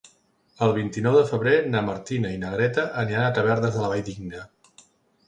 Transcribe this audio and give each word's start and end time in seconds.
El 0.67 0.71
vint-i-nou 0.77 1.17
de 1.17 1.25
febrer 1.31 1.53
na 1.73 1.83
Martina 1.89 2.31
i 2.37 2.39
na 2.45 2.49
Greta 2.55 2.87
aniran 3.03 3.27
a 3.27 3.37
Tavernes 3.37 3.77
de 3.77 3.85
la 3.85 3.93
Valldigna. 3.93 4.43